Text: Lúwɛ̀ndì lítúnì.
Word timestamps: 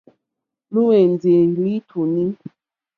Lúwɛ̀ndì 0.73 1.33
lítúnì. 1.63 2.25